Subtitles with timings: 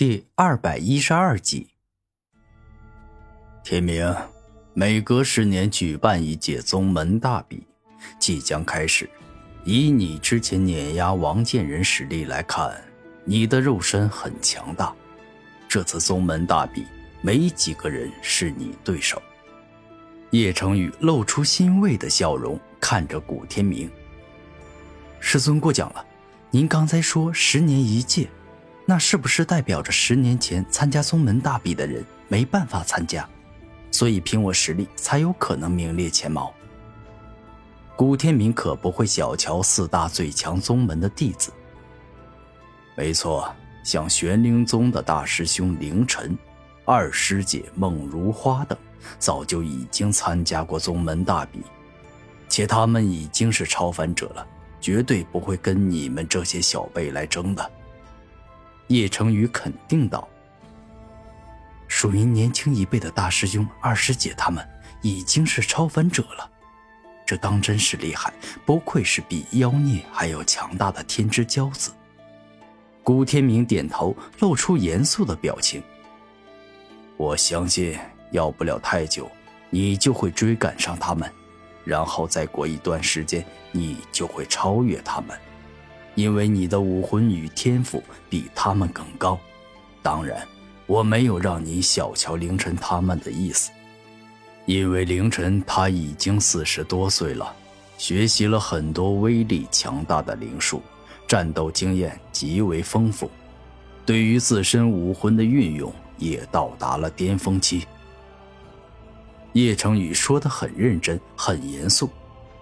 [0.00, 1.66] 第二百一十二集。
[3.62, 4.16] 天明，
[4.72, 7.66] 每隔十年举办一届宗门大比，
[8.18, 9.06] 即将开始。
[9.62, 12.82] 以你之前碾压王建仁实力来看，
[13.26, 14.90] 你的肉身很强大。
[15.68, 16.86] 这次宗门大比，
[17.20, 19.20] 没几个人是你对手。
[20.30, 23.90] 叶成宇露出欣慰的笑容，看着古天明。
[25.20, 26.02] 师尊过奖了，
[26.50, 28.30] 您刚才说十年一届，
[28.84, 33.28] 那是不是代表着十年前参加宗门大比的人没办法参加，
[33.90, 36.52] 所以凭我实力才有可能名列前茅？
[37.96, 41.52] 古天明可不会小瞧四大最强宗门的弟子。
[42.96, 43.54] 没错，
[43.84, 46.36] 像玄灵宗的大师兄凌晨、
[46.84, 48.76] 二师姐孟如花等。
[49.18, 51.62] 早就已经参加过宗门大比，
[52.50, 54.46] 且他们已经是超凡者了，
[54.78, 57.70] 绝对不会跟你们这些小辈来争的。
[58.90, 60.28] 叶成宇肯定道
[61.88, 64.64] ：“属于年轻一辈的大师兄、二师姐，他们
[65.00, 66.50] 已经是超凡者了，
[67.24, 68.32] 这当真是厉害，
[68.66, 71.90] 不愧是比妖孽还要强大的天之骄子。”
[73.02, 75.82] 古天明点头，露出严肃的表情。
[77.16, 77.98] 我相信。
[78.32, 79.28] 要不了太久，
[79.70, 81.28] 你就会追赶上他们，
[81.84, 85.36] 然后再过一段时间，你就会超越他们，
[86.20, 89.40] 因为你的武魂与天赋比他们更高。
[90.02, 90.46] 当然，
[90.86, 93.70] 我没有让你小瞧凌晨他们的意思，
[94.66, 97.50] 因为凌晨他已经四十多岁了，
[97.96, 100.82] 学习了很多威力强大的灵术，
[101.26, 103.30] 战斗经验极为丰富，
[104.04, 107.86] 对于自身武魂的运用也到达了巅峰期。
[109.54, 112.10] 叶成宇说的很认真，很严肃，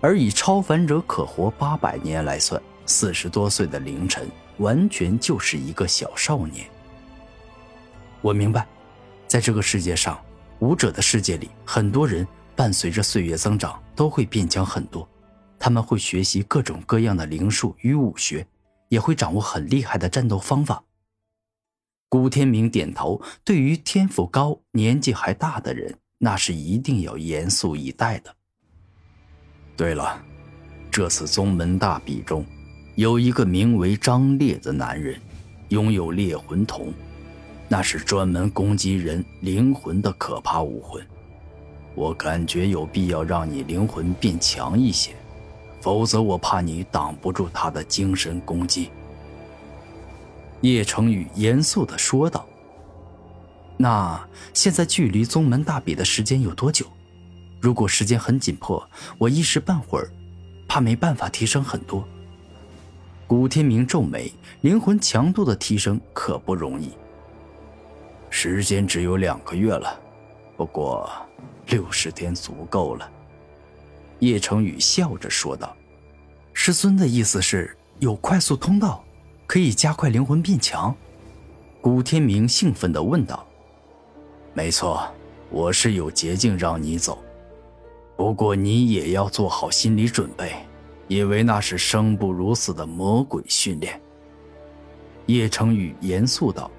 [0.00, 6.68] 而以超凡者可活八百年来算，四十多岁的凌晨完全就是一个小少年。
[8.20, 8.66] 我明白，
[9.26, 10.22] 在这个世界上，
[10.60, 15.08] 武者的世界里，很多人伴随着岁月增长都会变强很多，
[15.58, 18.46] 他们会学习各种各样的灵术与武学，
[18.88, 20.84] 也会掌握很厉害的战斗方法。
[22.08, 25.98] 古天明点头，对于天赋高、年纪还大的人。
[26.24, 28.32] 那是一定要严肃以待的。
[29.76, 30.24] 对了，
[30.88, 32.46] 这次宗门大比中，
[32.94, 35.18] 有一个名为张烈的男人，
[35.68, 36.92] 拥有猎魂瞳，
[37.68, 41.02] 那是专门攻击人灵魂的可怕武魂。
[41.94, 45.12] 我感觉有必要让你灵魂变强一些，
[45.80, 48.90] 否则我怕你挡不住他的精神攻击。”
[50.60, 52.46] 叶成宇严肃地说道。
[53.78, 56.86] 那现在距离宗门大比的时间有多久？
[57.58, 58.86] 如果时间很紧迫，
[59.16, 60.10] 我一时半会儿
[60.68, 62.06] 怕没办法提升很多。
[63.26, 66.92] 古天明皱眉，灵魂强度的提升可不容易。
[68.28, 69.98] 时间只有两个月了，
[70.56, 71.10] 不过
[71.68, 73.10] 六十天足够了。
[74.18, 75.74] 叶成宇笑着说道
[76.52, 79.02] ：“师尊的意思是有快速通道，
[79.46, 80.94] 可以加快灵魂变强？”
[81.80, 83.46] 古天明兴奋地问道。
[84.54, 85.08] 没错，
[85.50, 87.18] 我是有捷径让你走，
[88.16, 90.54] 不过你也要做好心理准备，
[91.12, 94.00] 以为那是生不如死的魔鬼训练。
[95.26, 96.70] 叶成宇严肃道：“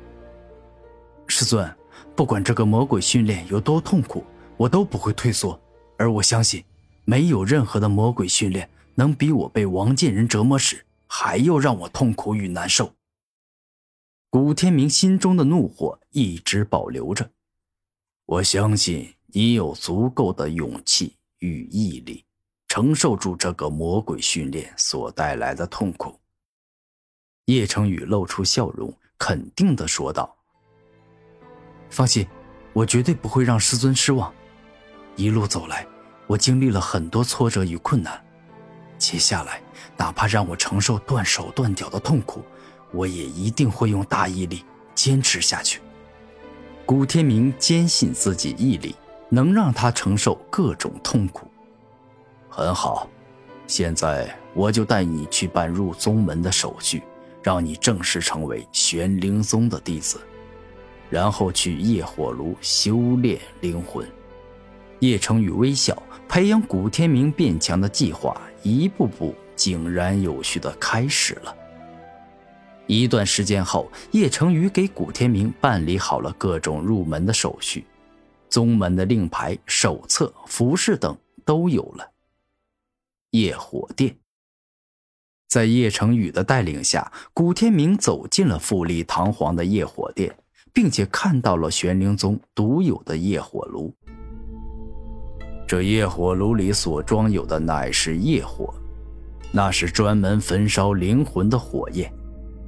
[1.28, 1.72] 师尊，
[2.16, 4.24] 不管这个魔鬼训练有多痛苦，
[4.58, 5.60] 我都不会退缩。
[6.00, 6.64] 而我相信，
[7.06, 12.92] 没有任何的魔鬼训练能比我被王建仁折磨时还要让我痛苦与难受。”
[14.32, 17.30] 古天明心中的怒火一直保留着。
[18.26, 22.26] 我相信你有足够的勇气与毅力，
[22.75, 26.19] 承受住这个魔鬼训练所带来的痛苦。
[27.45, 30.35] 叶成宇露出笑容，肯定的说道
[31.91, 32.28] ：“放心，
[32.73, 34.34] 我绝对不会让师尊失望。
[35.16, 35.85] 一路走来，
[36.25, 38.19] 我经历了很多挫折与困难，
[38.97, 39.61] 接下来
[39.95, 42.44] 哪怕让我承受断手断脚的痛苦，
[42.91, 45.79] 我也一定会用大毅力坚持下去。”
[46.87, 48.96] 古天明坚信自己毅力
[49.29, 51.47] 能让他承受各种痛苦。
[52.55, 53.09] 很好，
[53.66, 57.02] 现在我就带你去办入宗门的手续，
[57.41, 60.22] 让你正式成为玄灵宗的弟子，
[61.09, 64.08] 然后去夜火炉修炼灵魂。
[65.00, 71.55] 叶成宇微笑，培养古天明变强的计划一步步井然有序地开始了。
[72.85, 77.84] 一段时间后，叶成宇给古天明办理好了各种入门的手续，
[78.47, 82.11] 宗门的令牌、手册、服饰等都有了。
[83.34, 84.16] 夜火殿，
[85.50, 90.32] 在叶成宇的带领下，古天明走进了富丽堂皇的夜火殿，
[90.72, 93.91] 并且看到了玄灵宗独有的业火炉。
[95.68, 98.72] 这业火炉里所装有的乃是业火，
[99.52, 102.14] 那是专门焚烧灵魂的火焰，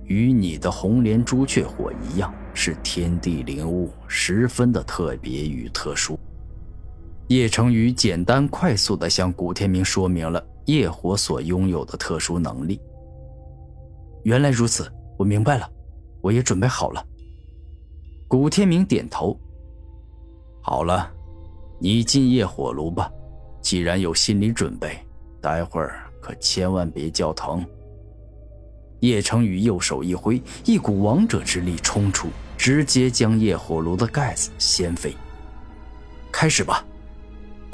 [0.06, 6.20] 与你的红莲朱雀火一样，是天地灵物，十分的特别与特殊。
[7.28, 12.80] 叶成宇简单快速地向古天明说明了业火所拥有的特殊能力。
[14.24, 15.70] 原来如此，我明白了，
[16.22, 17.06] 我也准备好了。
[18.28, 19.40] 古天明点头。
[20.62, 21.12] 好了，
[21.80, 23.12] 你进业火炉吧。
[23.62, 24.98] 既然有心理准备，
[25.42, 27.66] 待会儿可千万别叫疼。
[29.02, 35.16] 叶成宇右手一挥，一股王者之力冲出，直接将业火炉的盖子掀飞。
[36.32, 36.84] 开始吧。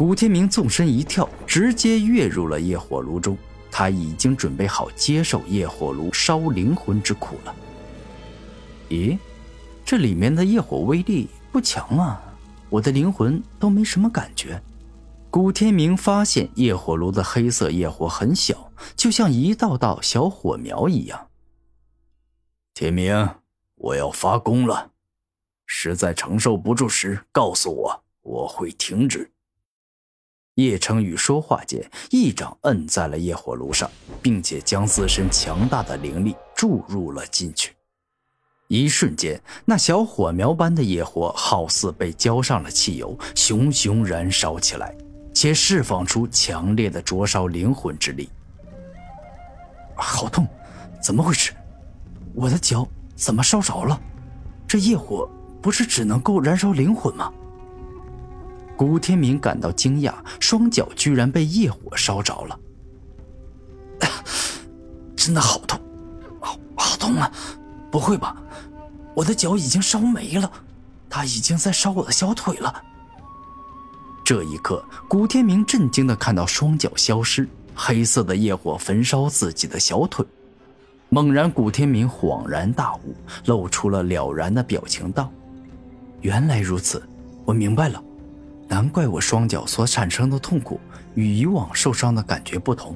[0.02, 3.38] 古天明纵身一跳，直接跃入了业火炉中。
[3.70, 7.56] 他已经准备好接受业火炉烧灵魂之苦了。
[8.90, 9.16] 咦，
[9.86, 12.20] 这里面的业火威力不强啊，
[12.68, 14.60] 我的灵魂都没什么感觉。
[15.30, 21.28] 古天明发现业火炉的黑色业火很小，就像一道道小火苗一样。
[22.74, 23.30] 天明，
[23.76, 24.94] 我要发功了，
[25.68, 29.32] 实在承受不住时，告诉我，我会停止。
[30.56, 33.90] 叶成宇说话间，一掌摁在了夜火炉上，
[34.22, 37.74] 并且将自身强大的灵力注入了进去。
[38.68, 44.96] 一瞬间，那小火苗般的野火好似被浇上了汽油，熊熊燃烧起来，
[45.34, 48.30] 且释放出强烈的灼烧灵魂之力。
[49.96, 50.48] 好痛！
[51.02, 51.54] 怎么回事？
[52.34, 54.00] 我的脚怎么烧着了？
[54.68, 55.30] 这业火
[55.62, 57.32] 不是只能够燃烧灵魂吗？
[58.82, 62.60] 古天明感到惊讶，双脚居然被业火烧着了，
[65.16, 65.80] 真的好痛，
[66.40, 67.32] 好好痛啊！
[67.92, 68.36] 不会吧，
[69.14, 70.52] 我的脚已经烧没了，
[71.08, 72.84] 他已经在烧我的小腿了。
[74.26, 80.26] 这一刻，古天明震惊的看到双脚消失，黑色的业火焚烧自己的小腿。
[81.10, 83.14] 猛然，古天明恍然大悟，
[83.46, 85.32] 露出了了然的表情，道
[86.22, 87.08] ：“原来如此，
[87.46, 88.04] 我明白了。”
[88.72, 90.80] 难怪我双脚所产生的痛苦
[91.14, 92.96] 与以往受伤的感觉不同。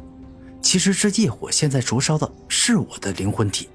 [0.61, 3.67] 其实这业火现在灼烧的是我的灵魂体，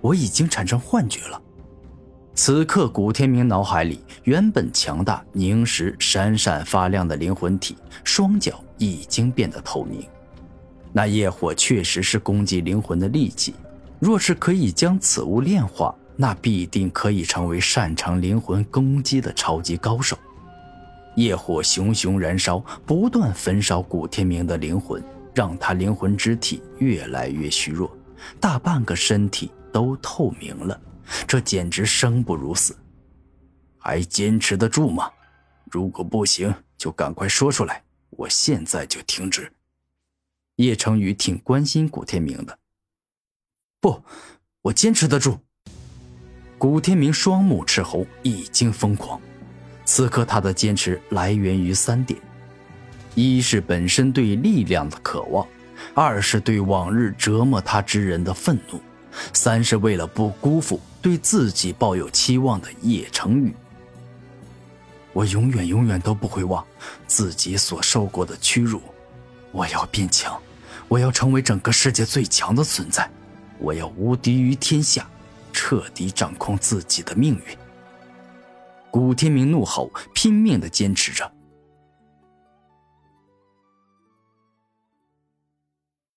[0.00, 1.38] 我已经产生幻觉了。
[2.34, 10.08] 此刻，古天明脑海里原本强大、凝实、闪闪发亮的灵魂体，双脚已经变得透明。
[10.90, 13.54] 那业火确实是攻击灵魂的利器，
[14.00, 20.16] 若是可以将此物炼化，那必定可以成为擅长灵魂攻击的超级高手。
[21.16, 25.02] 业火熊熊燃烧，不断焚烧古天明的灵魂，
[25.34, 27.94] 让他灵魂之体越来越虚弱，
[28.40, 30.80] 大半个身体都透明了。
[31.26, 32.76] 这简直生不如死，
[33.78, 35.10] 还坚持得住吗？
[35.70, 39.50] 如果不行，就赶快说出来，我现在就停止。
[40.56, 42.58] 叶成宇挺关心古天明的。
[43.80, 44.02] 不，
[44.62, 45.38] 我坚持得住。
[46.58, 49.20] 古天明双目赤红，已经疯狂。
[49.86, 52.20] 此刻他的坚持来源于三点：
[53.14, 55.46] 一是本身对力量的渴望，
[55.94, 58.80] 二是对往日折磨他之人的愤怒，
[59.32, 63.54] 三是为了不辜负对自己抱有期望的叶成宇。
[65.12, 66.62] 我永远永远都不会忘
[67.06, 68.82] 自己所受过的屈辱，
[69.52, 70.36] 我要变强，
[70.88, 73.08] 我要成为整个世界最强的存在，
[73.58, 75.08] 我要无敌于天下，
[75.52, 77.56] 彻底掌控自己的命运。
[78.96, 81.30] 古天明怒吼，拼命的坚持着。